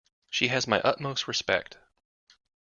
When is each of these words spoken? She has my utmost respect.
She 0.31 0.47
has 0.47 0.65
my 0.65 0.81
utmost 0.81 1.27
respect. 1.27 1.77